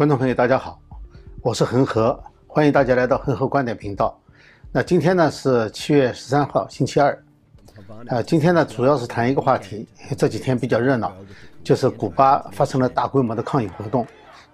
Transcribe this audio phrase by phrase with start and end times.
[0.00, 0.80] 观众朋友，大家好，
[1.42, 4.18] 我是恒河，欢迎大家来到恒河观点频道。
[4.72, 7.22] 那今天呢是七月十三号，星期二。
[8.06, 9.86] 呃，今天呢主要是谈一个话题，
[10.16, 11.12] 这几天比较热闹，
[11.62, 14.06] 就是古巴发生了大规模的抗议活动。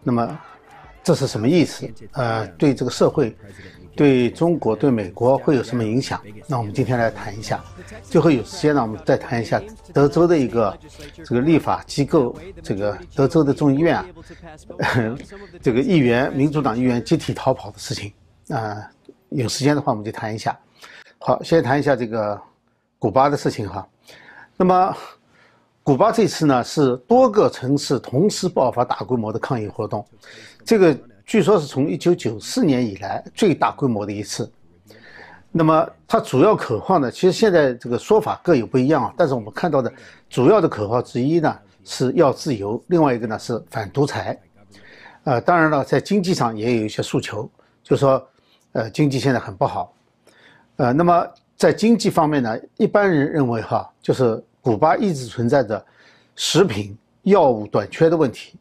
[0.03, 0.37] 那么
[1.04, 1.88] 这是什么意思？
[2.15, 3.33] 呃，对这个社会。
[3.97, 6.21] 对中国、对美国会有什么影响？
[6.47, 7.65] 那我们今天来谈一下。
[8.03, 9.61] 最后有时间呢，我们再谈一下
[9.92, 10.79] 德州的一个
[11.24, 14.06] 这个立法机构，这个德州的众议院啊，
[15.62, 18.12] 这个议员、民主党议员集体逃跑的事情
[18.51, 18.77] 啊。
[19.30, 20.56] 有时间的话，我们就谈一下。
[21.19, 22.39] 好，先谈一下这个
[22.98, 23.89] 古巴的事情哈。
[24.59, 24.95] 那么，
[25.83, 30.06] 古巴这次呢是多个城市同时爆发大规模的抗议活动，
[30.65, 30.95] 这个。
[31.27, 34.48] 据说是从一九九四年以来最大规模的一次。
[35.51, 37.11] 那么它主要口号呢？
[37.11, 39.12] 其实现在这个说法各有不一样啊。
[39.17, 39.93] 但是我们看到的
[40.31, 44.39] 主要的口号之一呢是要自由，另外一个呢是反独裁。
[45.25, 47.51] 呃，当然了，在经济上也有一些诉求，
[47.83, 48.25] 就说
[48.73, 49.93] 呃经济现在很不好。
[50.77, 55.84] 呃，那么在经济方面呢，一般人认为哈，就是古巴一直存在着
[56.37, 58.56] 食品药物短缺的问题。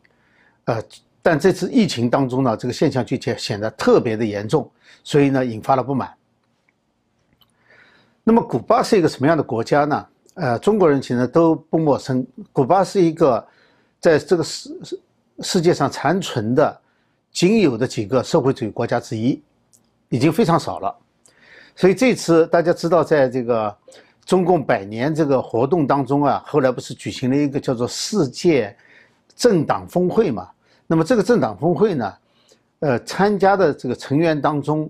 [0.63, 0.81] 呃。
[1.25, 4.69] 但这次疫情当中呢，这个现象就显显得特别的严重，
[5.03, 6.13] 所以呢，引发了不满。
[8.23, 10.05] 那么，古巴是一个什么样的国家呢？
[10.35, 12.23] 呃，中国人其实都不陌生。
[12.53, 13.43] 古巴是一个
[13.99, 15.01] 在这个世世
[15.39, 16.79] 世界上残存的
[17.31, 19.41] 仅有的几个社会主义国家之一，
[20.09, 20.95] 已经非常少了。
[21.75, 23.75] 所以这次大家知道，在这个
[24.27, 28.77] 中共百年这个活动当中啊，后来不是举行了一个叫做世界
[29.35, 30.47] 政党峰会嘛？
[30.87, 32.13] 那么这个政党峰会呢，
[32.79, 34.89] 呃，参加的这个成员当中，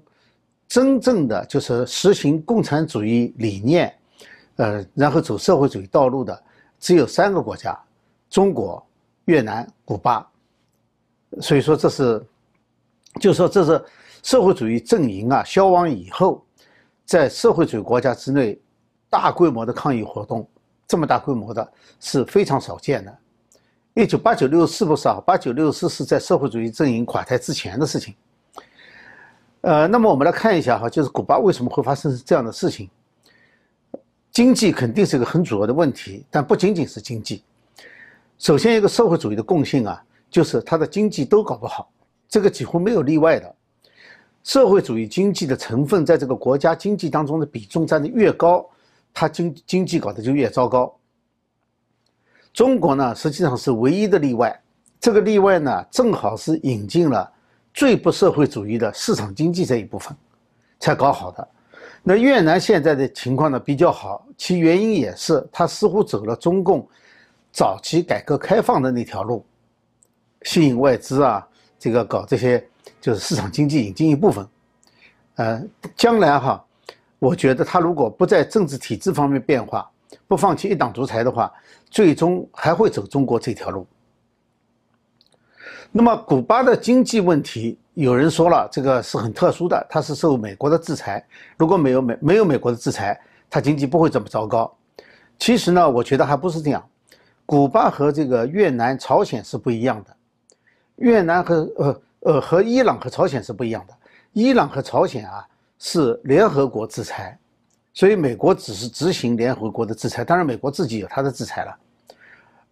[0.68, 3.94] 真正的就是实行共产主义理念，
[4.58, 6.44] 呃，然后走社会主义道路的，
[6.80, 7.78] 只有三个国家：
[8.30, 8.86] 中国、
[9.26, 10.28] 越南、古巴。
[11.42, 12.26] 所以说这是，
[13.20, 13.84] 就说这是
[14.24, 16.44] 社会主义阵营啊消亡以后，
[17.06, 18.60] 在社会主义国家之内，
[19.10, 20.48] 大规模的抗议活动，
[20.88, 23.18] 这么大规模的是非常少见的。
[23.96, 28.14] 一九八九六四不是啊，八九六四是在社会主义阵营垮台之前的事情。
[29.62, 32.90] 呃，那么我们来看一下哈，就是古巴为什么会发生这样的事情？
[34.34, 37.42] 经济肯定是一个很主要的问题，但不仅仅是经济。
[38.38, 41.90] 首先，一个社会主义的共性啊，就是它的经济都搞不好，
[42.28, 43.56] 这个几乎没有例外的。
[44.44, 48.70] 社会主义经济的成分在这个国家经济当中的比重占的越高，
[49.14, 50.94] 它经经济搞得就越糟糕。
[52.56, 54.58] 中国呢，实际上是唯一的例外。
[54.98, 57.30] 这个例外呢，正好是引进了
[57.74, 60.16] 最不社会主义的市场经济这一部分，
[60.80, 61.46] 才搞好的。
[62.02, 66.88] 那越南现在的情况呢比较好，其原因也是它似乎走了中共
[67.52, 69.46] 早期改革开放的那条路，
[70.44, 71.46] 吸引外资啊，
[71.78, 72.66] 这个搞这些
[73.02, 74.48] 就是市场经济引进一部分。
[75.36, 75.62] 呃，
[75.98, 76.66] 将来哈，
[77.20, 79.92] 我觉得他如果不在政治体制方面变化。
[80.28, 81.52] 不放弃一党独裁的话，
[81.90, 83.86] 最终还会走中国这条路。
[85.92, 91.26] 那么，古巴的经济问题，有人说了，这个是很特殊的，它是受美国的制裁。
[91.58, 93.18] 如果没有美没有美国的制裁，
[93.50, 94.70] 它经济不会这么糟糕。
[95.40, 96.84] 其实呢，我觉得还不是这样。
[97.46, 100.16] 古巴和这个越南、朝鲜是不一样的。
[100.98, 103.94] 越南和呃呃和伊朗和朝鲜是不一样的。
[104.34, 105.48] 伊朗和朝鲜啊
[105.80, 107.38] 是联合国制裁。
[107.96, 111.74] 所以美国只是执行联合国的制裁，当然美国自己有它的制裁了。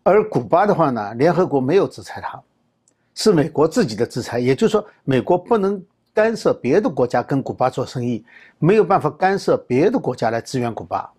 [0.04, 2.38] 而古巴的话呢，联合国没有制裁它，
[3.16, 4.38] 是美国自己的制裁。
[4.38, 5.82] 也就是说，美国不能
[6.14, 8.22] 干涉别的国家跟古巴做生意，
[8.60, 11.10] 没有办法干涉别的国家来支援古巴。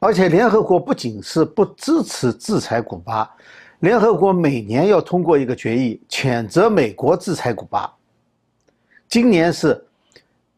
[0.00, 3.32] 而且联合国不仅是不支持制裁古巴，
[3.78, 7.88] 联合国每年要通过一个决议，谴责美国制裁古巴。
[9.08, 9.80] 今年是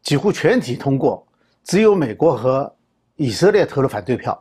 [0.02, 1.22] 几乎全体通过。
[1.64, 2.72] 只有美国和
[3.16, 4.38] 以色列投了反对票。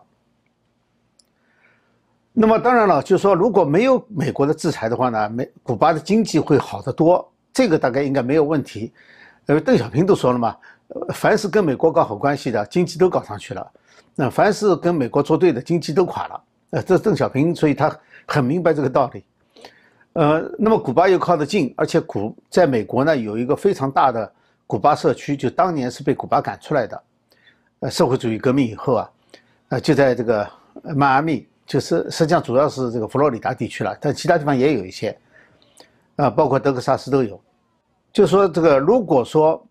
[2.36, 8.92] 那么当然了，就是说如果没有美国的制裁的话呢，美古巴的经济会好得多，这个大概应该没有问题。
[9.46, 10.58] 呃，邓小平都说了嘛，
[11.14, 13.62] 凡是跟美国搞好关系的，经济都搞上去了；
[14.16, 16.44] 那凡是跟美国作对的，经济都垮了。
[16.72, 17.96] 呃，这邓小平，所以他
[18.28, 19.24] 很明白这个道理。
[20.14, 24.32] 呃，那么古巴又靠得近，而且古在美国呢有一个非常大的
[24.66, 27.00] 古巴社区，就当年是被古巴赶出来的。
[27.90, 29.12] 社会主义革命以后啊，
[29.70, 30.50] 呃，就在这个
[30.96, 35.18] 迈阿密，就是实际上主要是这个佛罗里达地区了，但其他地方也有一些，
[36.16, 37.40] 啊，包括德克萨斯都有。
[38.12, 39.66] 就说这个，如果说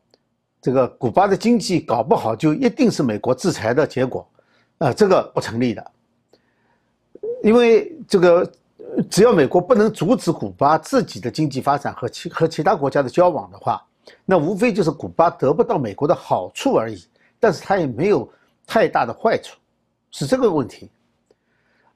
[0.61, 4.29] 这个古巴的经济搞不好，就一定是美国制裁的结果，
[4.79, 5.91] 啊，这个不成立的。
[7.43, 8.53] 因为这个
[9.11, 13.85] 只要美国不能阻止古巴自己的经济发展和其和其他国家的交往的话，
[14.25, 17.05] 那无非就是古巴得不到美国的好处而已，
[17.43, 18.33] 但是它也没有
[18.65, 19.59] 太大的坏处，
[20.13, 20.89] 是这个问题。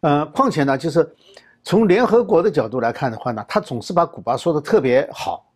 [0.01, 1.09] 呃，况且呢，就是
[1.63, 5.49] 从联合国的角度来看的话呢，他总是把古巴说的特别好，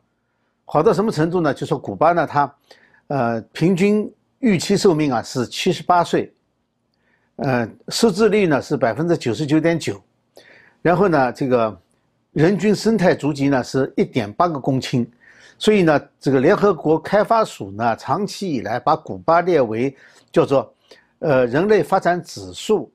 [0.65, 1.53] 好到什么程度呢？
[1.53, 2.55] 就说古巴呢，它
[3.09, 4.09] 呃平均
[4.39, 6.33] 预期寿命啊是七十八岁，
[7.35, 10.01] 呃，识字率呢是百分之九十九点九。
[10.83, 11.77] 然后呢，这个
[12.31, 15.05] 人均生态足迹呢是一点八个公顷，
[15.61, 19.95] 所以呢，这个联合国开发署呢长期以来把古巴列为
[20.33, 20.75] 叫做
[21.19, 22.91] 呃人类发展指数，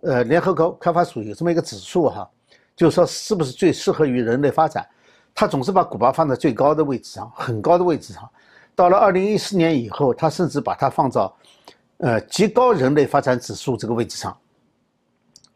[0.00, 2.26] 呃，联合国开发署有这么一个指数哈，
[2.74, 4.88] 就是说是不是最适合于人类发展，
[5.34, 8.26] 他总是把古巴放在最高的位置上，很高的位置上。
[8.74, 11.36] 到了二零一四年以后，他甚至把它放到
[11.98, 14.34] 呃极高人类发展指数这个位置上。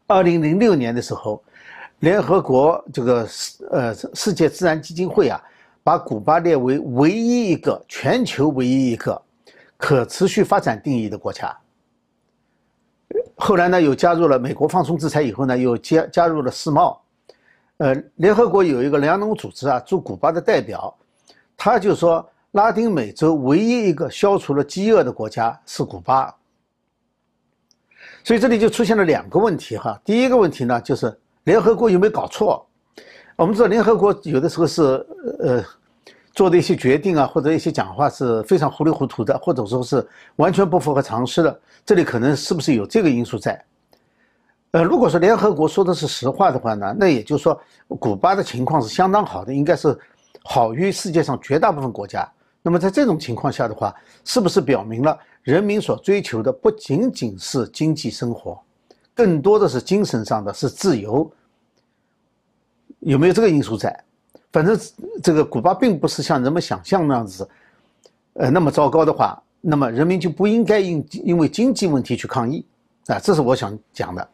[0.05, 1.43] 二零零六年的时候。
[2.01, 5.39] 联合国这个世呃世界自然基金会啊，
[5.83, 9.21] 把古巴列为唯一一个全球唯一一个
[9.77, 11.55] 可持续发展定义的国家。
[13.35, 17.01] 后来呢，又加入了美国放松制裁以后呢，又加加入了世贸。
[17.77, 20.93] 呃，联合国有一个粮农组织啊，驻古巴的代表，
[21.57, 26.35] 他就说，拉丁美洲唯一一个消除了饥饿的国家是古巴。
[28.23, 31.17] 所以这里就出现了两个问题哈，第一个问题呢，就是。
[31.45, 32.63] 联合国有没有搞错？
[33.41, 34.83] 我们知道联合国有的时候是
[35.39, 35.65] 呃
[36.31, 41.59] 做的一些决定啊，或者一些讲话是非常糊里糊涂的，或者说是完全不符合常识的。
[41.83, 43.59] 这里可能是不是有这个因素在？
[44.69, 49.97] 呃，如果说联合国说的是实话的话呢，那也就是说古巴的情况是相当好的，应该是
[50.43, 52.31] 好于世界上绝大部分国家。
[52.61, 53.91] 那么在这种情况下的话，
[54.23, 58.61] 是不是表明了人民所追求的不仅仅是经济生活？
[59.15, 61.29] 更多的是精神上的，是自由，
[63.01, 64.03] 有没有这个因素在？
[64.51, 64.77] 反正
[65.23, 67.47] 这个古巴并不是像人们想象那样子，
[68.33, 72.65] 呃，那么糟糕的话，那么人民就不应该因因为经济问题去抗议
[73.07, 74.27] 啊，这是我想讲的。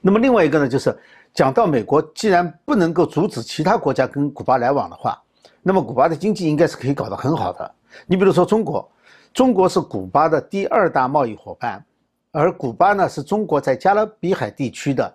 [0.00, 0.96] 那么另外一个呢，就是
[1.34, 5.20] 讲到美国既然不能够阻止其他国家跟古巴来往的话，
[5.62, 7.74] 那么古巴的经济应该是可以搞得很好的。
[8.06, 8.90] 你比如说中国，
[9.34, 11.84] 中国是古巴的第二大贸易伙伴。
[12.30, 15.12] 而古巴呢，是中国在加勒比海地区的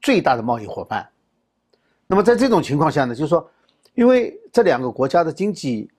[0.00, 1.08] 最大的贸易伙伴。
[2.06, 3.48] 那么在这种情况下呢，就是说，
[3.94, 5.90] 因为这两个国家的经济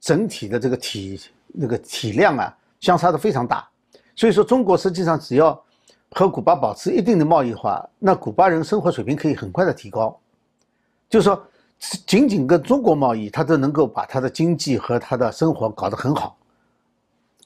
[0.00, 3.66] 整体的这个体那个体量啊，相差的非常大，
[4.14, 5.58] 所以说中国实际上只要
[6.10, 10.18] 和古巴保持一定的贸易的话，那古巴人生活水平可以很快的提高。
[11.08, 11.46] 就是说，
[12.06, 16.36] 仅仅跟中国贸易，他都能够把他的经济和他的生活搞得很好。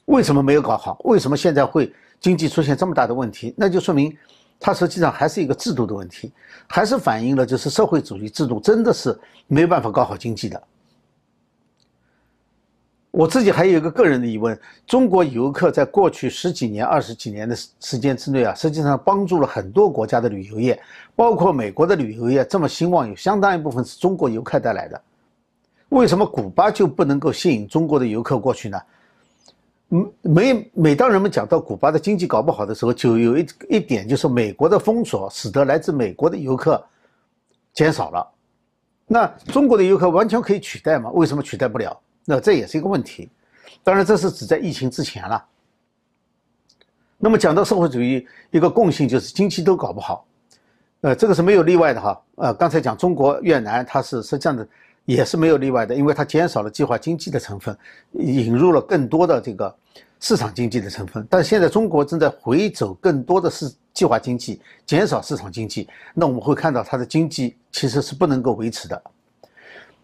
[0.05, 0.99] 为什么没有搞好？
[1.03, 1.93] 为什么现在会？
[2.19, 4.13] 经济出现这么大的问题，那就说明
[4.59, 6.31] 它实际上还是一个制度的问题，
[6.67, 9.17] 还是反映了就是社会主义制度真的是
[9.47, 10.61] 没有办法搞好经济的。
[13.11, 20.79] 我自己还有一个个人的疑问：中国游客在过去十几年、二十几年的时时间之内啊，实际上帮助了很多国家的旅游业，
[21.15, 25.01] 包括美国的旅游业这么兴旺，有相当一部分是中国游客带来的。
[25.89, 28.79] 为什么古巴就不能够吸引中国的游客过去呢？
[29.91, 36.83] 嗯，每每当人们讲到古巴的经济搞不好的时候，就有一一点就是美国的封锁使得来自美国的游客
[37.73, 38.27] 减少了。
[39.07, 41.09] 那中国的游客完全可以取代吗？
[41.11, 41.99] 为什么取代不了？
[42.23, 43.27] 那这也是一个问题。
[43.83, 45.43] 当然，这是指在疫情之前了。
[47.17, 50.23] 那么讲到社会主义一个共性就是经济都搞不好，
[51.01, 52.21] 呃，这个是没有例外的哈。
[52.35, 54.67] 呃，刚才讲中国、越南，它是实际上的。
[55.15, 57.75] 也是没有例外的，因为它减少了计划经济的成分，
[58.11, 59.75] 引入了更多的这个
[60.19, 61.25] 市场经济的成分。
[61.27, 69.01] 但现在中国正在回走更多的是计划经济，减少市场经济，那我们会看到它的经济其实是不能够维持的。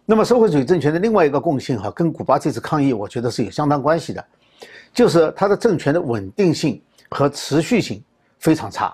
[0.07, 4.25] 那么社会主义政权的另外一个共性哈，跟古巴这次抗议，我觉得是有相当关系的，
[4.91, 8.03] 就是它的政权的稳定性和持续性
[8.39, 8.91] 非常差。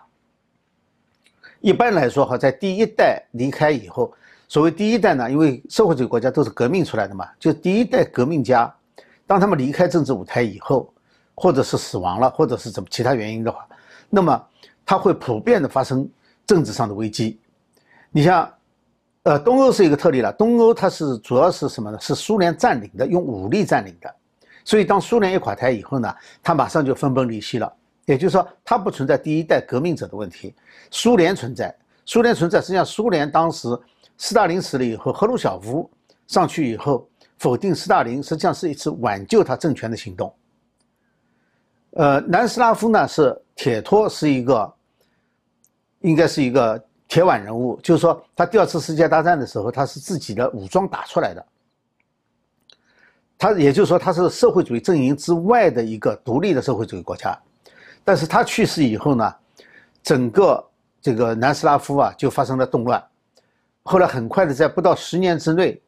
[1.61, 4.13] 一般来说哈，在第一代离开以后。
[4.51, 8.69] 所谓第一代呢，因为社会主义国家都是革命出来的嘛，就第一代革命家，
[9.25, 10.93] 当他们离开政治舞台以后，
[11.33, 13.65] 或者是死亡了，或者是怎么其他原因的话，
[14.09, 14.45] 那么
[14.85, 16.05] 他会普遍的发生
[16.45, 17.39] 政治上的危机。
[18.09, 18.53] 你像，
[19.23, 21.97] 呃，东欧是一个特例了，东欧它是主要是什么呢？
[22.01, 24.13] 是苏联占领的，用武力占领的。
[24.65, 27.73] 所以当苏联一垮台以后呢，它马上就分崩离析了。
[28.03, 30.53] 也就是说，它不存在第一代革命者的问题，
[30.89, 31.73] 苏联存在，
[32.05, 33.69] 苏联存在，实际上苏联当时。
[34.23, 35.89] 斯大林死了以后，赫鲁晓夫
[36.27, 37.09] 上去以后
[37.39, 40.31] 否定斯大林，实际上是一次挽救他政权的行动。
[41.93, 44.71] 呃，南斯拉夫呢是铁托是一个，
[46.01, 51.43] 应该是一个铁腕人物，就是说他第二次世界大战的时候，他是自己的武装打出来的。
[53.39, 57.35] 他也就是说，他是社会主义阵营之外的一个独立的社会主义国家。
[58.03, 59.35] 但是他去世以后呢，
[60.03, 60.63] 整个
[61.01, 63.03] 这个南斯拉夫啊就发生了动乱，
[63.83, 65.81] 后来很快的在不到十年之内，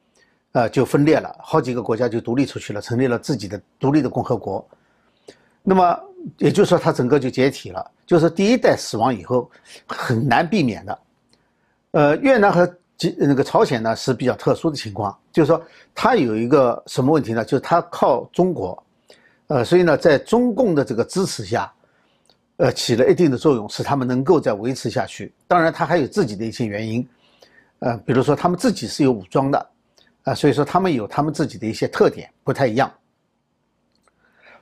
[0.53, 4.65] 呃就分裂了，好几个国家就独立出去了，成立了自己的独立的共和国。
[5.61, 5.99] 那么
[6.37, 9.49] 也就是说，它整个就解体了，就是第一代死亡以后
[9.87, 10.99] 很难避免的。
[11.91, 12.67] 呃，越南和
[13.17, 15.61] 那个朝鲜呢是比较特殊的情况，就是说
[15.93, 17.45] 它有一个什么问题呢？
[17.45, 18.83] 就是它靠中国，
[19.47, 21.71] 呃，所以呢，在中共的这个支持下。
[22.57, 25.33] 呃，起了一定的作用，使他们能够再维持下去。
[25.47, 27.05] 当然，他还有自己的一些原因，
[27.83, 29.69] 呃，比如说他们自己是有武装的，
[30.23, 32.89] 啊，所以说他们有他们自己的一些特点，不太一样。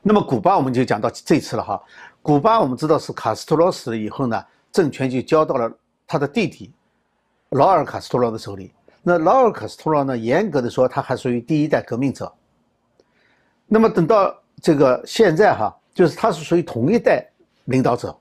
[0.02, 1.80] 那么，古巴我们就讲到这次了哈。
[2.24, 5.72] 古巴我们知道是卡斯特罗死了以后呢，政权就交到了
[6.08, 6.74] 他的弟弟
[7.50, 8.74] 劳尔卡斯特罗的手里。
[9.04, 12.34] 那劳尔卡斯特罗呢，严格的说，他还属于第一代革命者。
[13.68, 17.24] 那么等到这个现在哈，就是他是属于同一代。
[17.66, 18.18] 领导者，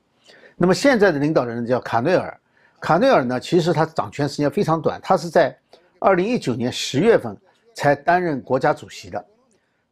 [0.57, 2.39] 那么现在的领导人叫卡内尔。
[2.81, 5.57] 卡内尔呢，其实他掌权时间非常短，他是在
[5.99, 7.37] 二零一九年十月份
[7.75, 9.23] 才担任国家主席的。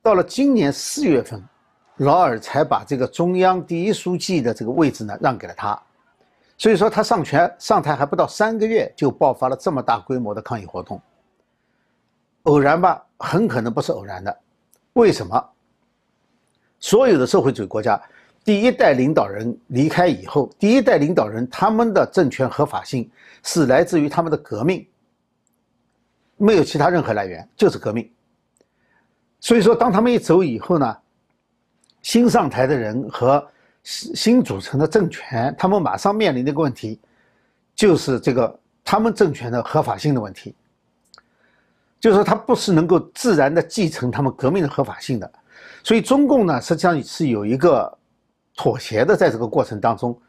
[0.00, 1.42] 到了今年四月份，
[1.98, 5.78] 劳尔才把这个中央第一书记的这个位置呢让给了他。
[6.56, 11.00] 所以说他上权上台还不到三个月，就爆发了这么大规模的抗议活动。
[12.44, 13.04] 偶然吧？
[13.18, 14.34] 很可能不是偶然的。
[14.94, 15.50] 为什么？
[16.80, 18.00] 所有的社会主义国家。
[18.48, 23.06] 第一代领导人离开以后，第一代领导人他们的政权合法性
[23.42, 24.88] 是来自于他们的革命，
[26.38, 28.10] 没有其他任何来源，就是革命。
[29.38, 30.96] 所以说，当他们一走以后呢，
[32.00, 33.46] 新上台的人和
[33.82, 36.98] 新新组成的政权，他们马上面临的一个问题，
[37.74, 40.54] 就是这个他们政权的合法性的问题，
[42.00, 45.30] 就是说他不是能够自然的继承他们革命的合法性的。
[45.84, 47.97] 所以中共呢，实际上是有一个。
[48.58, 50.20] 妥协的，在这个过程当中，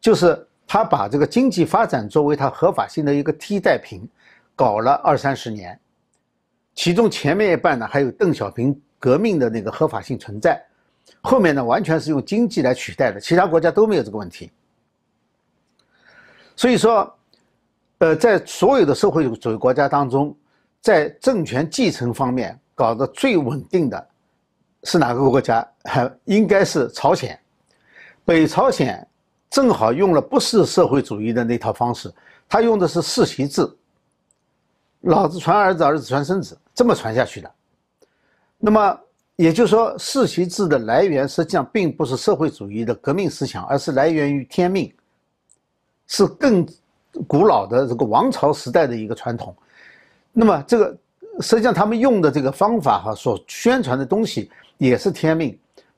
[0.00, 4.06] 就是他把这个经济发展作为他合法性的一个替代品，
[4.56, 5.78] 搞了二三十年，
[6.74, 10.60] 其中前面一半呢还有邓小平革命的那个合法性存在，
[11.20, 14.50] 后面呢完全是用经济来取代的，其他国家都没有这个问题。
[16.56, 17.16] 所以说，
[17.98, 20.36] 呃，在所有的社会主义国家当中，
[20.80, 24.08] 在政权继承方面搞得最稳定的
[24.82, 25.64] 是哪个国家？
[26.24, 27.38] 应该是朝鲜。
[28.26, 29.06] 北朝鲜
[29.48, 32.12] 正好用了不是社会主义的那套方式，
[32.48, 33.64] 他用的是世袭制，
[35.02, 37.48] 老子传儿子，儿子传孙子，这么传下去的。
[38.58, 39.00] 那么
[39.36, 44.92] 也就是说，世袭制的来源实际上并不是社会主义的革命思想，而是来源于天命，
[46.08, 46.66] 是更
[47.28, 49.54] 古老的这个王朝时代的一个传统。
[50.32, 50.98] 那么这个
[51.40, 55.56] 实际上他们用的这个方法哈，所宣传的东西也是天命。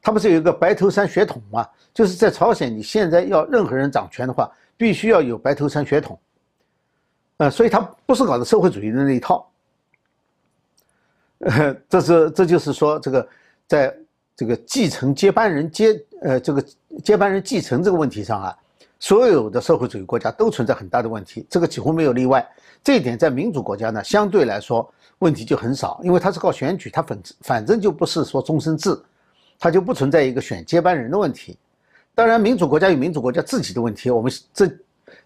[0.09, 1.69] 他不是有一个白头山血统吗？
[1.93, 6.19] 就是在朝鲜，你现在要任何人掌权的话，必须要有白头山血统。
[7.37, 9.47] 呃，所以他不是搞的社会主义的那一套。
[11.41, 13.29] 呃， 这是这就是说，这个
[13.67, 13.95] 在
[14.35, 16.65] 这个继承接班人接呃这个
[17.05, 18.57] 接班人继承这个问题上啊，
[18.99, 22.43] 所有的社会主义国家都存在很大的问题，这个几乎没有例外。
[22.83, 28.99] 这一点在民主国家呢，相对来说问题就很少，因为它是靠选举，它反反正就不是说终身制。
[29.59, 31.59] 它就不存在一个选接班人的问题，
[32.15, 34.09] 当然民主国家有民主国家自己的问题。
[34.09, 34.71] 我们这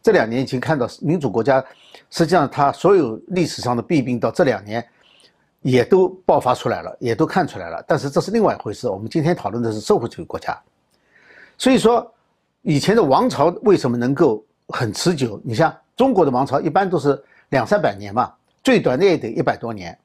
[0.02, 1.62] 这两年已经看到民主国家，
[2.08, 4.82] 实际上它所有历史上的弊病到这两年
[5.60, 7.84] 也都爆发出来了，也都看出来了。
[7.86, 8.88] 但是这是另外一回事。
[8.88, 10.58] 我们今天讨论的是社会主义国家，
[11.58, 12.10] 所以说
[12.62, 15.38] 以前的王朝为什么能够很持久？
[15.44, 18.32] 你像中国的王朝一般都是两三百年嘛，
[18.64, 19.98] 最短的也得一百多年，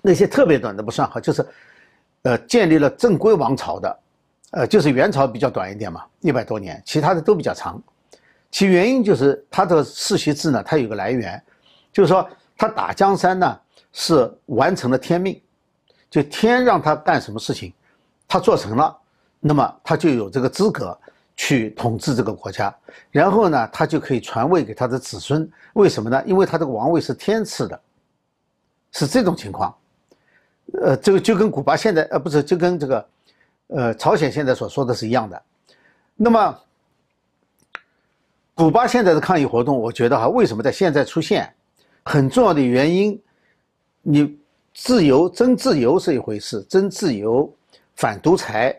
[0.00, 1.44] 那些特别短的不算哈，就是。
[2.24, 3.98] 呃，建立了正规王朝的，
[4.50, 7.80] 呃，就是元朝比较短一点嘛，一百多年，其他的都比较长。
[8.50, 11.42] 其原因就是他的世袭制呢，它有个来源，
[11.92, 12.26] 就是说
[12.56, 13.60] 他打江山呢
[13.92, 15.38] 是完成了天命，
[16.08, 17.72] 就天让他干什么事情，
[18.26, 18.96] 他做成了，
[19.40, 20.96] 那么他就有这个资格
[21.36, 22.74] 去统治这个国家，
[23.10, 25.46] 然后呢，他就可以传位给他的子孙。
[25.74, 26.22] 为什么呢？
[26.24, 27.78] 因为他这个王位是天赐的，
[28.92, 29.74] 是这种情况。
[30.80, 33.06] 呃，这个就跟古巴现在呃不是就跟这个，
[33.68, 35.42] 呃朝鲜现在所说的是一样的。
[36.16, 36.58] 那么，
[38.54, 41.52] 古巴现在的抗议活动，我觉得哈，为什么在现在出现？
[42.04, 43.20] 很重要的原因，
[44.02, 44.38] 你
[44.74, 47.50] 自由争自由是一回事，争自由
[47.96, 48.78] 反独裁，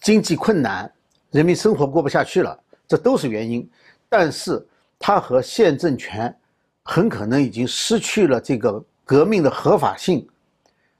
[0.00, 0.92] 经济困难，
[1.30, 3.68] 人民生活过不下去了，这都是原因。
[4.08, 4.64] 但是
[4.98, 6.34] 它和现政权
[6.82, 10.28] 很可能已经失去了这个革命的合法性，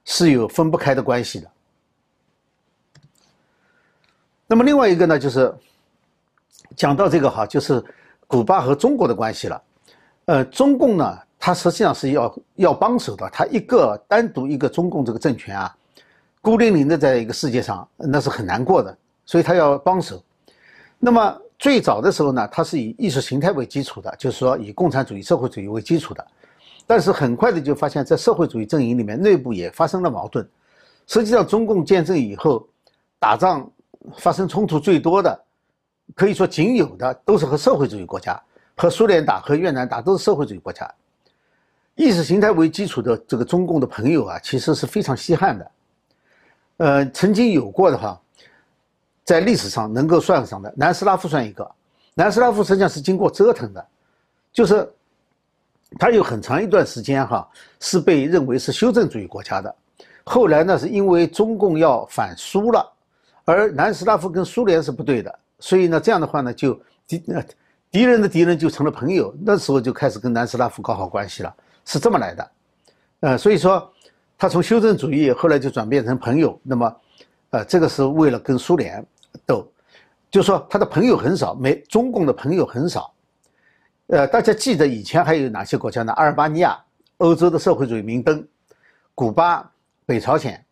[0.05, 1.49] 是有分不开的关系的。
[4.45, 5.53] 那么另外一个呢，就是
[6.75, 7.83] 讲到这个哈，就是
[8.27, 9.61] 古巴和中国的关系了。
[10.25, 15.75] 呃，中共呢，它实际上是要要帮手的，它一个单独一个中共这个政权啊，
[16.41, 18.95] 孤零零的在一个世界上，那是很难过的，
[19.25, 20.23] 所以它要帮手。
[20.99, 26.27] 那么最早的时候呢，它是以意识形态为基础的，就是说以共产主义、社会主义为基础的。
[26.85, 30.47] 但是很快的就发现，在社会主义阵营里面，内部也发生了矛盾。
[31.07, 32.67] 实际上，中共建政以后，
[33.19, 33.69] 打仗
[34.17, 35.43] 发生冲突最多的，
[36.15, 38.41] 可以说仅有的都是和社会主义国家。
[38.75, 40.91] 和苏联打，和越南打，都是社会主义国家。
[41.93, 45.71] 意识形态为基础的这个中共的朋友啊，其实是非常稀罕的。
[46.77, 48.19] 呃，曾经有过的话，
[49.23, 51.69] 在历史上能够算上的，南斯拉夫算一个。
[52.15, 53.87] 南斯拉夫实际上是经过折腾的，
[54.51, 54.91] 就是
[55.99, 57.47] 他有很长一段时间哈
[57.79, 59.75] 是被认为是修正主义国家的。
[60.23, 62.91] 后来呢，是因为中共要反苏了，
[63.45, 67.43] 而南斯拉夫跟苏联是不对的，所以呢，这样的话呢，就敌呃。
[67.91, 72.51] 敌人的敌人就成了朋友，那时候就开始跟南斯拉夫搞好关系了，是这么来的，
[73.19, 73.87] 呃，所以说
[74.35, 76.95] 他从修正主义后来就转变成朋友，那么，
[77.51, 79.05] 呃，这个是为了跟苏联
[79.45, 79.71] 斗，
[80.31, 83.13] 就说他的朋友很少，没中共的朋友很少，
[84.13, 86.13] 呃，大家记得以前还有哪些国家呢？
[86.13, 86.79] 阿尔巴尼亚，
[87.17, 88.47] 欧洲的社会主义明灯，
[89.15, 89.67] 古巴，
[90.05, 90.63] 北朝鲜。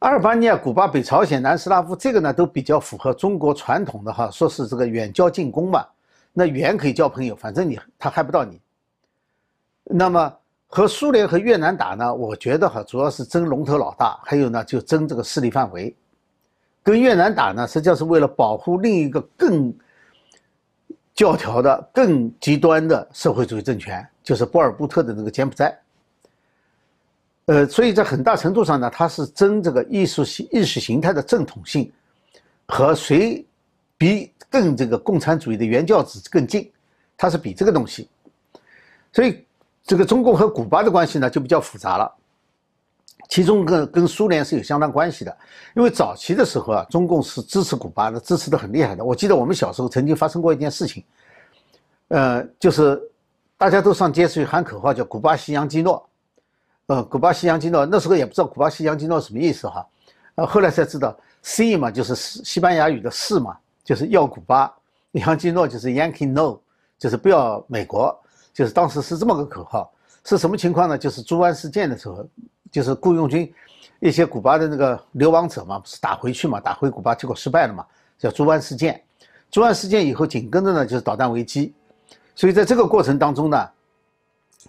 [0.00, 5.86] 阿尔巴尼亚、古巴、北朝鲜、南斯拉夫，这个呢都比较符合中国传统的哈，说是这个远交近攻嘛。
[6.32, 8.60] 那远可以交朋友，反正你他害不到你。
[9.84, 15.94] 那么和苏联和越南打呢，我觉得哈主要是争龙头老大，还有呢就争这个势力范围。
[16.82, 19.72] 跟越南打呢，实际上是为了保护另一个更
[21.14, 25.78] 教条的、更极端的社会主义政权，就是波尔布特的那个柬埔寨。
[27.46, 31.90] 呃，所以在很大程度上呢，它是争这个艺术形意识形态的正统性，
[32.68, 33.44] 和谁
[33.98, 36.70] 比更这个共产主义的原教旨更近，
[37.16, 38.08] 它是比这个东西。
[39.12, 39.44] 所以
[39.84, 42.14] 这个中共和古巴的关系呢就比较复杂了，
[43.28, 45.36] 其中跟跟苏联是有相当关系的，
[45.74, 49.04] 因为早期的时候啊，中共是支持古巴的，支持的很厉害的。
[49.04, 51.02] 我记得我们小时候曾经发生过一件事情，
[52.08, 53.00] 呃，就是
[53.56, 56.06] 大家都上街去喊口号，叫“古巴西洋基诺”。
[56.86, 59.86] 呃，古巴西洋基诺那时候也不知道古巴西洋基诺什么意思哈，
[60.34, 64.70] 呃，后来才知道，C 嘛就是西班牙语的是嘛，就是要古巴，
[65.12, 66.58] 洋基诺就是 Yankee No，
[66.98, 68.14] 就是不要美国，
[68.52, 69.90] 就是当时是这么个口号。
[70.24, 70.96] 是什么情况呢？
[70.96, 72.24] 就是猪湾事件的时候，
[72.72, 73.54] 就是雇佣军
[74.00, 77.86] 一些古巴的那个流亡者嘛，不是打回去嘛，打回古巴结果失败了嘛，
[78.18, 79.00] 叫猪湾事件。
[79.50, 81.72] 猪湾事件以后紧跟着呢就是导弹危机，
[82.34, 83.68] 所以在这个过程当中呢。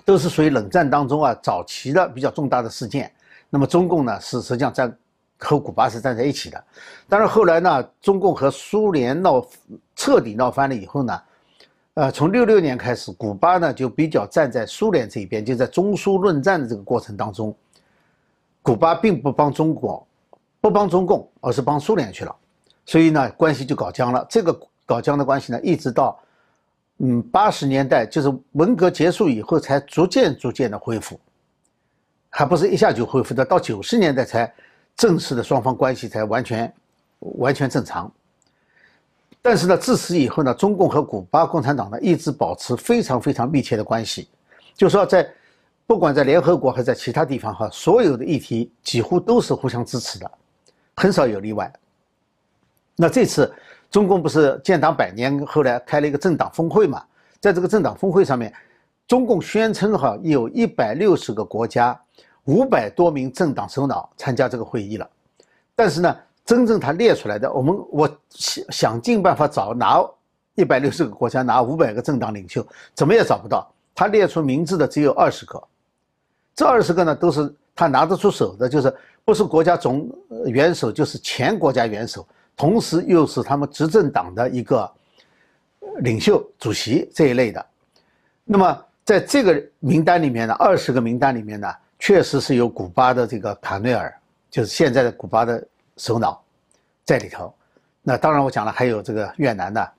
[0.05, 3.09] 都是属于冷战当中啊早期的比较重大的事件。
[3.47, 4.91] 那么中共呢是实际上在
[5.37, 6.61] 和古巴是站在一起的。
[7.07, 9.45] 但是后来呢，中共和苏联闹
[9.95, 11.21] 彻底闹翻了以后呢，
[11.93, 17.55] 呃，从六六年开始，古巴呢就比较站在苏联这一边，就在中苏论战的这个过程当中，
[18.63, 20.03] 古巴并不帮中国，
[20.59, 22.35] 不帮中共，而是帮苏联去了。
[22.87, 24.25] 所以呢，关系就搞僵了。
[24.27, 26.19] 这个搞僵的关系呢，一直到。
[26.99, 31.19] 嗯，八十年代就是文革结束以后，才逐渐逐渐的恢复，
[32.29, 33.43] 还不是一下就恢复的。
[33.43, 34.53] 到九十年代才
[34.95, 36.71] 正式的双方关系才完全
[37.19, 38.09] 完全正常。
[39.41, 44.29] 但是呢，自此以后呢，中共和古巴共产党呢一直保持非常非常密切的关系，
[44.75, 45.27] 就说在
[45.85, 50.31] 不管在联合国还是在其他地方哈，所有的议题几乎都是互相支持的，
[50.95, 51.71] 很少有例外。
[52.95, 53.53] 那这次。
[53.91, 57.05] 中共不是建党百年，后来开了一个政党峰会嘛？
[57.39, 58.51] 在这个政党峰会上面，
[59.07, 61.95] 中共宣称哈有一百六十个国家，
[62.45, 65.07] 五百多名政党首脑参加这个会议了。
[65.75, 70.03] 但是呢，真正他列出来的，我们我想想尽办法找拿
[70.55, 72.65] 一百六十个国家拿五百个政党领袖，
[72.95, 73.71] 怎么也找不到。
[73.95, 75.63] 他列出名字的只有二十个，
[76.55, 80.09] 这二十个呢都是他拿得出手的，就是不是国家总
[80.45, 82.27] 元首，就是前国家元首。
[82.55, 84.91] 同时又是他们执政党的一个
[86.01, 87.65] 领袖、主席这一类的。
[88.45, 94.13] 那么在这个名单里面呢，二十个名单里面呢，确实是有古巴的这个卡内尔，
[94.51, 96.43] 就是现在的古巴的首脑
[97.03, 97.51] 在里头。
[98.03, 99.91] 那当然我讲了，还有这个越南的，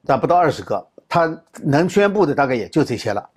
[0.00, 3.30] 那不到二十个，他能宣布的大概也就这些了。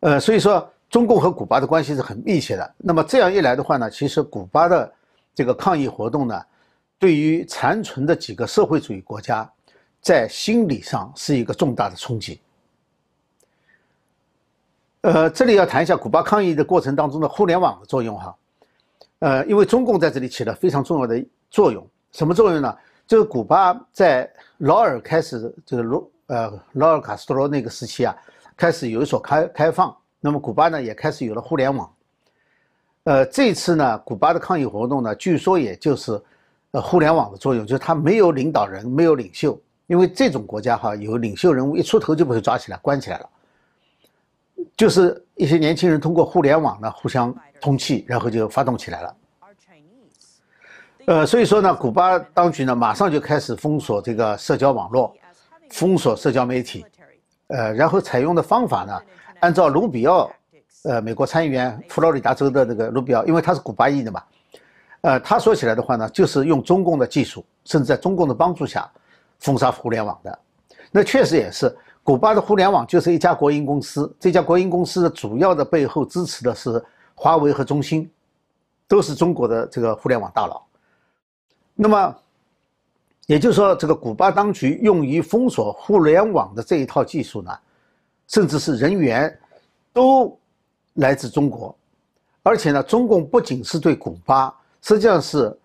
[0.00, 2.74] 呃，所以说中共和古巴的关系是很密切的。
[2.78, 4.92] 那么这样一来的话呢，其实古巴的
[5.32, 6.42] 这个抗议活动呢。
[6.98, 9.48] 对于残存的几个社会主义国家，
[10.02, 12.40] 在心理上是一个重大的冲击。
[15.02, 18.36] 呃，这里要谈一下古巴抗议的过程当中的互联网的作用哈。
[19.20, 22.76] 呃，因为中共在这里起了非常重要的作用，什么作用呢？
[23.06, 28.16] 这个古巴在劳尔开始这个罗呃劳尔卡斯特罗那个时期啊，
[28.56, 31.92] 开始有所开开放，那么古巴呢也开始有了互联网。
[33.04, 36.22] 呃，这次呢，古巴的抗议活动呢，据说也就是
[36.70, 43.28] 呃互联网的作用，就是他没有领导人，没有领袖，因为这种国家哈，有领袖人物一出头就被抓起来关起来了。
[44.76, 49.16] 就是一些年轻人通过互联网呢互相通气，然后就发动起来了。
[51.06, 55.12] 呃，所以说呢，古巴当局呢马上就开始封锁这个社交网络，
[55.70, 56.84] 封锁社交媒体，
[57.46, 59.00] 呃，然后采用的方法呢，
[59.40, 60.30] 按照卢比奥，
[60.84, 64.22] 呃，美国参议员佛罗里达州的那个卢比奥，因为他是古巴裔的嘛，
[65.02, 68.90] 呃，他说起来的话呢，就是用中共的技术，甚至在中共的帮助下
[69.38, 70.38] 封杀互联网的，
[70.90, 71.74] 那确实也是。
[72.02, 76.82] 古巴的互联网就是一家国营公司，这家国营公司的主要的背后支持的是
[77.14, 78.10] 华为和中兴，
[78.88, 80.62] 都是中国的这个互联网大佬。
[81.74, 82.16] 那么，
[83.30, 87.56] 也就是说，这个古巴当局用于封锁互联网的这一套技术呢，
[88.26, 89.32] 甚至是人员，
[89.92, 90.36] 都
[90.94, 91.72] 来自中国，
[92.42, 95.56] 而且呢，中共不仅是对古巴，实际上是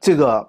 [0.00, 0.48] 这个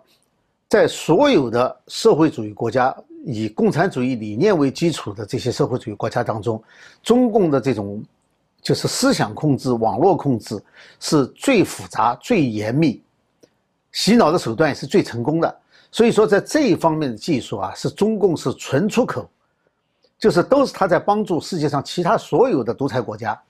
[0.70, 2.96] 在所有的社会主义国家。
[3.26, 6.64] 以共产主义理念为基础的这些社会主义国家当中，
[7.04, 8.02] 中共的这种
[8.62, 10.58] 就是思想控制、网络控制
[11.02, 13.04] 是最复杂、最严密，
[13.92, 15.60] 洗脑的手段也是最成功的。
[15.96, 19.30] 所以说，在这一方面的技术啊，是中共是纯出口，
[20.20, 23.42] 就是都是他在帮助世界上其他所有的独裁国家。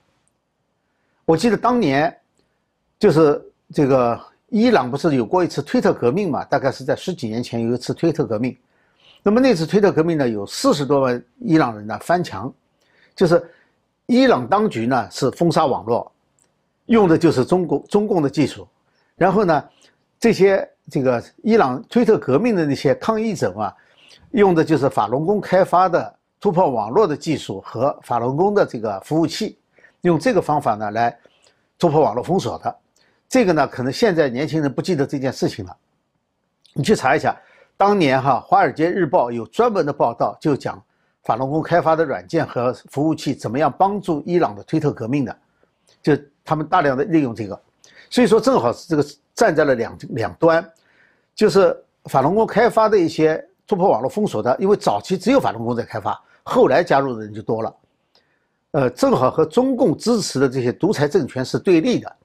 [1.24, 2.16] 我记得当年
[3.00, 4.16] 就是这个
[4.48, 6.44] 伊朗不是有过一次推特革命嘛？
[6.44, 8.56] 大概是在十几年前有一次推特革命。
[9.24, 12.54] 那么那次推特革命呢，有四十多万伊朗人呢翻墙，
[13.16, 13.44] 就是
[14.06, 16.12] 伊朗当局呢是封杀网络，
[16.84, 18.68] 用的就是中国中共的技术，
[19.16, 19.64] 然后呢，
[20.18, 23.74] 这些这个伊朗推特革命的那些抗议者啊，
[24.30, 29.58] 用的就是法轮功开发的突破网络的技术和法轮功的这个服务器，
[30.02, 31.16] 用这个方法呢来
[31.78, 32.76] 突破网络封锁的。
[33.28, 35.76] 这个呢，可能现在年轻人不记得这件事情了，
[36.74, 37.36] 你去查一下。
[37.76, 40.82] 当年哈，《华尔街日报》有专门的报道，就讲
[41.24, 45.36] 法轮功开发的软件和服务器怎么样帮助伊朗的推特革命的，
[46.00, 47.60] 就他们大量的利用这个，
[48.08, 49.04] 所以说正好是这个
[49.36, 50.68] 站在了两两端，
[51.34, 57.76] 就是法轮功开发的一些突破网络封锁的，因为早期只有法轮功在开发，后来加入的人就多了，
[58.72, 62.16] 呃，正好和中共支持的这些独裁政权是对立的，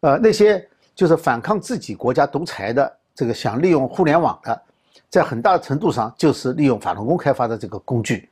[0.00, 4.62] 呃，那些就是反抗自己国家独裁的，这个想利用互联网的。
[5.08, 8.28] 在很大程度上就是利用法轮功开发的这个工具，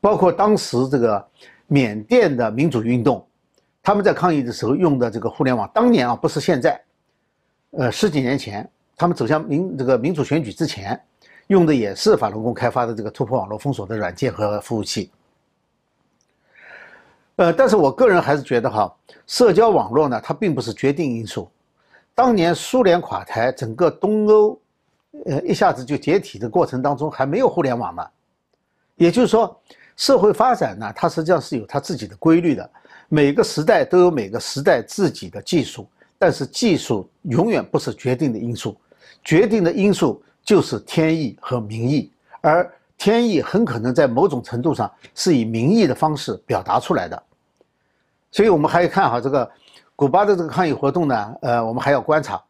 [0.00, 1.24] 包括当时这个
[1.68, 3.24] 缅甸的民主运动，
[3.80, 6.80] 他们在抗议的时候用的这个互联网，当年啊不是现在，
[7.70, 11.00] 呃十几年前，他们走向民这个民主选举之前，
[11.46, 15.10] 用的也是法轮功开发的这个突破网络封锁的软件和服务器。
[17.36, 18.94] 呃，但是我个人还是觉得哈，
[19.26, 21.50] 社交网络呢，它并不是决定因素。
[22.14, 24.58] 当年苏联垮台，整个东欧。
[25.24, 28.06] 呃，一下子就解体的过程当中还没有互联网嘛，
[28.96, 29.58] 也就是说，
[29.96, 32.70] 社会发展呢，它实际上是有它自己的规律的。
[33.08, 38.76] 每个时代都有每个时代自己的技术，但是技术永远不是决定的因素，
[39.22, 47.22] 决定的因素就是天意和民意，而天意很可能在某种程度上是以民意的方式表达出来的。
[48.30, 49.50] 所以我们还要看好这个
[49.94, 52.42] 古巴的这个抗议活动呢，呃，我们还要观察，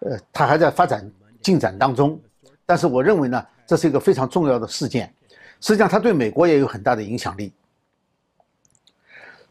[0.00, 1.10] 呃，它还在发展。
[1.40, 2.20] 进展当中，
[2.66, 5.14] 但是我认为呢，这是一个非常重要的事件。
[5.60, 7.52] 实际上，它对美国也有很大的影响力。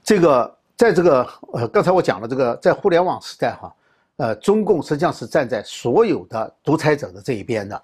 [0.04, 3.76] 这个，在这个呃，刚才我讲了这个，在互联网时代哈，
[4.18, 7.84] 呃，中共实际上是站在所有的独裁者的这一边的，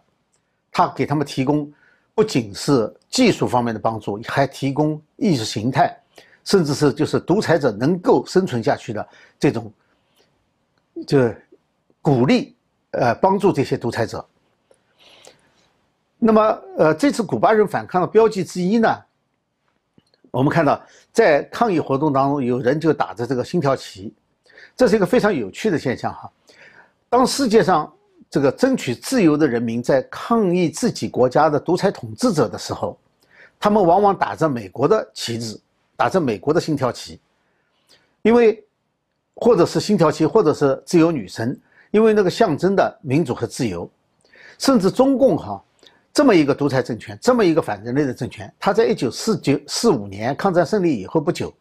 [0.71, 1.69] 他给他们提供
[2.13, 5.97] 不仅是技术方面的帮助，还提供意识形态，
[6.43, 9.07] 甚至是就是独裁者能够生存下去的
[9.39, 9.73] 这种，
[11.07, 11.33] 就
[12.01, 12.55] 鼓励。
[12.95, 14.23] 呃，帮助这些独裁者。
[16.19, 18.87] 那么，呃，这次古巴人反抗的标记之一呢，
[20.33, 24.11] 我们看到在抗议活动当中，有人就打着这个星条旗，
[24.75, 26.27] 这是一个非常有趣的现象哈。
[27.07, 27.93] 当世界上
[28.31, 32.97] 这个争取自由的人民在抗议自己国家的独裁统治者的时候，
[33.59, 35.55] 他们往往打着美国的旗帜，
[35.95, 37.19] 打着美国的星条旗，
[38.23, 38.65] 因为
[39.35, 41.59] 或者是星条旗，或者是自由女神。
[41.91, 43.87] 因为那个象征的民主和自由，
[44.57, 45.63] 甚至中共哈，
[46.13, 51.51] 这么一个独裁政权，这么一个反人类的政权，他在一九四九四五年抗战胜利以后不久，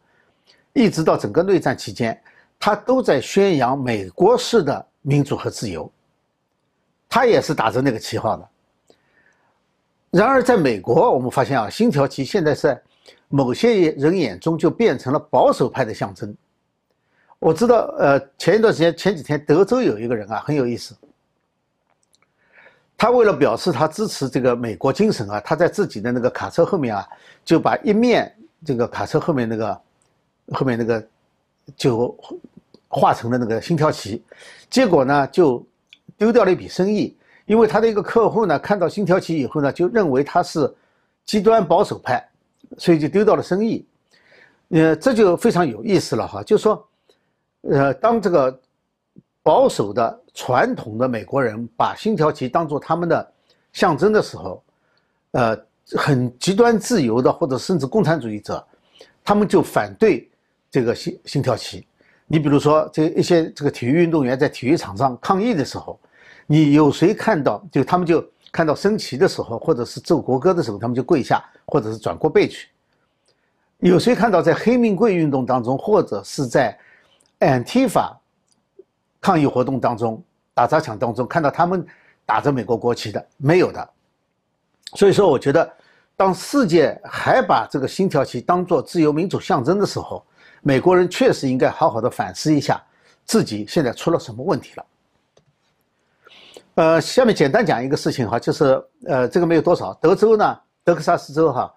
[0.73, 2.21] 一直到整个内战期间，
[2.59, 5.91] 他都在宣扬美国式的民主和自由，
[7.09, 8.49] 他也是打着那个旗号的。
[10.11, 12.79] 然而，在美国，我们发现啊，星条旗现在在
[13.29, 16.31] 某些人眼中就变成了保守派的象征。
[17.39, 20.95] 我知道，呃，前一段时间，前几天，德州有一个人啊，很有意思。
[23.03, 27.05] 他为了表示他支持这个美国精神啊，他在自己的那个卡车后面啊，
[27.43, 29.81] 就把一面这个卡车后面那个
[30.53, 31.05] 后面那个
[31.75, 32.17] 就
[32.87, 34.23] 画成了那个星条旗，
[34.69, 35.61] 结果呢，就
[36.17, 37.13] 丢掉了一笔生意，
[37.45, 40.73] 因为他的一个客户呢，看到星条旗以后呢，就认为他是
[41.25, 42.25] 极端保守派，
[42.77, 43.85] 所以就丢掉了生意。
[44.69, 46.87] 呃，这就非常有意思了哈，就说。
[47.63, 48.57] 呃，当这个
[49.41, 53.31] 保守的传统的美国人把星条旗当做他们的
[53.71, 54.63] 象征的时候，
[55.31, 55.57] 呃，
[55.95, 58.65] 很极端自由的或者甚至共产主义者，
[59.23, 60.29] 他们就反对
[60.71, 61.85] 这个星星条旗。
[62.25, 65.99] 你比如说，这一些这个体育运动员在体育场上抗议的时候，
[66.47, 67.63] 你有谁看到？
[67.71, 72.69] 就他们就看到升旗的时候，或者是奏国歌的时候，他们就跪下，或者是转过背去。
[73.79, 76.75] 有谁看到在黑命贵运动当中，或者是在
[77.39, 78.15] ？Antifa？
[79.23, 80.21] 抗议活动当中，
[80.53, 81.87] 打砸抢当中，看到他们
[82.25, 83.89] 打着美国国旗的没有的，
[84.95, 85.73] 所以说，我觉得，
[86.17, 90.25] 当世界还把这个星条旗当做自由民主象征的时候，
[90.61, 92.83] 美国人确实应该好好的反思一下
[93.23, 94.85] 自己现在出了什么问题了。
[96.75, 101.73] 呃，下面简单讲一个事情哈，就是呃，这个没有多少，德州呢，德克萨斯州哈，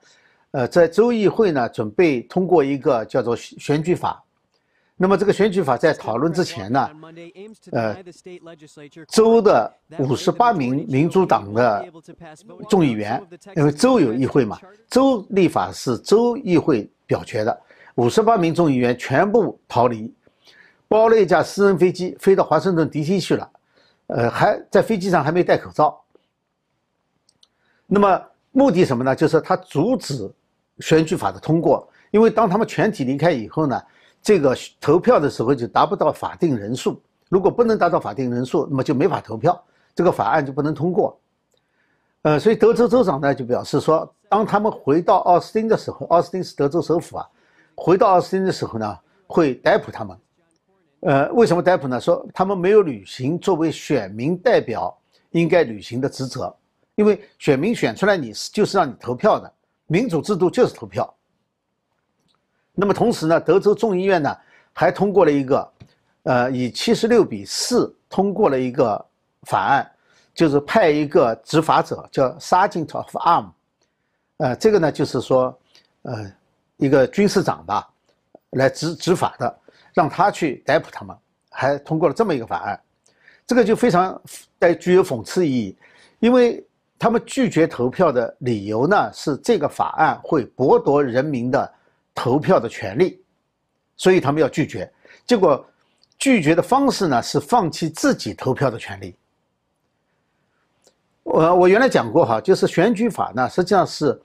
[0.50, 4.20] 呃，在州议会呢准备通过一个叫做选举法。
[4.98, 6.90] 那么这个选举法在讨论之前呢，
[7.72, 8.02] 呃，
[9.08, 11.86] 州的五十八名民主党的
[12.66, 13.22] 众议员，
[13.54, 17.60] 因为州有议会嘛，州立法是州议会表决的，
[17.96, 20.10] 五十八名众议员全部逃离，
[20.88, 23.20] 包了一架私人飞机飞到华盛顿 D.C.
[23.20, 23.50] 去了，
[24.06, 26.02] 呃，还在飞机上还没戴口罩。
[27.86, 29.14] 那么目的什么呢？
[29.14, 30.32] 就是他阻止
[30.78, 33.78] 选举法的通过，因为当他们全体离开以后呢。
[34.26, 41.16] 这个投票的时候就达不到法定人数，如果不能达到法定人数，那么就没法投票，这个法案就不能通过。
[42.22, 47.28] 呃，所以德州州长呢就表示说，当他们回到奥斯汀的时候，奥斯汀是德州首府啊，
[47.76, 50.18] 回到奥斯汀的时候呢，会逮捕他们。
[51.02, 52.00] 呃，为什么逮捕呢？
[52.00, 54.92] 说他们没有履行作为选民代表
[55.30, 56.52] 应该履行的职责，
[56.96, 59.52] 因为选民选出来你是就是让你投票的，
[59.86, 61.14] 民主制度就是投票。
[62.78, 64.36] 那么同时呢，德州众议院呢
[64.74, 65.72] 还通过了一个，
[66.24, 69.02] 呃，以七十六比四通过了一个
[69.44, 69.90] 法案，
[70.34, 73.46] 就是派一个执法者叫 Sergeant of Arm，
[74.36, 75.58] 呃，这个呢就是说，
[76.02, 76.30] 呃，
[76.76, 77.88] 一个军事长吧，
[78.50, 79.58] 来执执法的，
[79.94, 81.16] 让他去逮捕他们，
[81.50, 82.78] 还通过了这么一个法案，
[83.46, 84.20] 这个就非常
[84.58, 85.78] 带具有讽刺意义，
[86.18, 86.62] 因为
[86.98, 91.72] 他们拒绝投票的理由呢是这个法案会剥夺人民的。
[92.16, 93.22] 投票的权利，
[93.94, 94.90] 所以他们要拒绝。
[95.26, 95.62] 结果
[96.18, 99.14] 拒绝的方式呢是放弃自己投票的权利。
[101.22, 104.18] 我我原来讲过哈，就是选举法呢实际上是，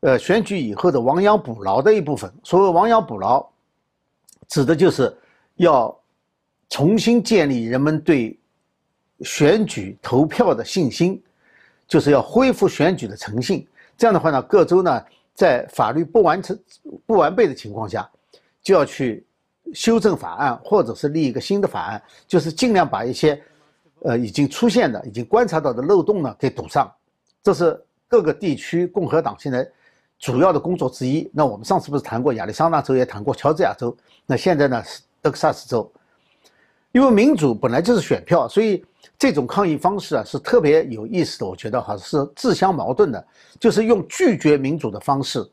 [0.00, 2.30] 呃，选举以后的亡羊补牢的一部分。
[2.42, 3.44] 所谓亡羊补牢，
[4.46, 5.16] 指的就是
[5.56, 5.98] 要
[6.68, 8.38] 重新建立人们对
[9.20, 11.22] 选举投票的信心，
[11.88, 13.66] 就是要恢复选举的诚信。
[13.96, 15.02] 这样的话呢，各州呢。
[15.34, 16.58] 在法律不完成、
[17.04, 18.08] 不完备的情况下，
[18.62, 19.26] 就要去
[19.72, 23.42] 修正法案，或者是立一个新的法案，就是尽量把一些
[24.00, 26.90] 呃已经出现的、已经观察到的漏洞呢给堵上。
[27.42, 29.68] 这是各个地区共和党现在
[30.18, 31.28] 主要的工作之一。
[31.34, 33.94] 那我们上次不是谈过亚利桑那州，也谈过乔治亚州，
[34.24, 35.92] 那现在呢是德克萨斯州。
[36.94, 38.82] 因为民主本来就是选票，所以。
[39.16, 41.46] 这种抗议方式啊，是特别有意思的。
[41.46, 43.26] 我觉得哈是自相矛盾的，
[43.60, 45.48] 就是用拒绝民主的方式，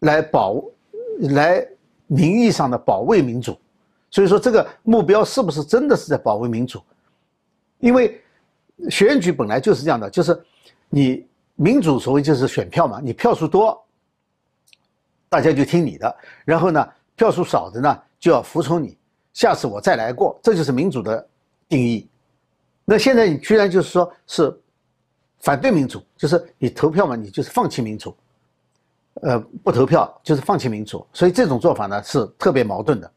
[0.00, 0.60] 来保，
[1.20, 1.64] 来
[2.08, 3.56] 名义上的保卫民主。
[4.10, 6.82] 所以说这个目标是不是真的是在保卫民主？
[7.78, 8.20] 因为
[8.90, 10.38] 选举本来就是这样的，就是
[10.88, 13.80] 你民主所谓就是选票嘛，你票数多，
[15.28, 16.12] 大家就听你的；
[16.44, 18.98] 然后呢，票数少的呢就要服从你。
[19.36, 21.28] 下次我再来过，这就是民主的
[21.68, 22.08] 定义。
[22.86, 24.60] 那现在你居然就是说是
[25.40, 28.16] 反对民主，就是你投票嘛，你就是放弃民主，
[29.20, 33.12] 呃，不投票就是放弃民主，所以这种做法呢是特别矛盾的。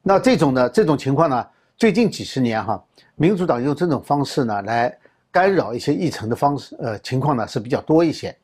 [0.00, 2.82] 那这种呢，这种情况呢，最近几十年哈，
[3.14, 4.98] 民主党用这种方式呢来
[5.30, 8.34] 干扰一些议程的方式，呃，情况呢是比较多一些。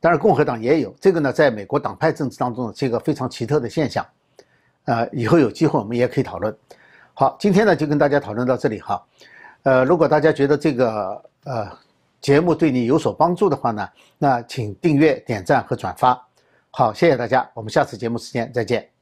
[0.00, 4.04] 当然，共和党也有这个呢，在美国党派政治当中是一个非常奇特的现象。
[4.86, 6.56] 呃，以后有机会我们也可以讨论。
[7.14, 9.00] 好，今天呢就跟大家讨论到这里哈。
[9.62, 11.70] 呃，如果大家觉得这个呃
[12.20, 16.20] 节目对你有所帮助的话呢，那请订阅、点赞和转发。
[16.70, 18.95] 好，谢谢大家，我们下次节目时间再见。